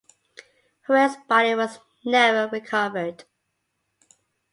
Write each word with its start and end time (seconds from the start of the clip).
Hoey's 0.87 1.15
body 1.29 1.53
was 1.53 1.77
never 2.03 2.47
recovered. 2.51 3.25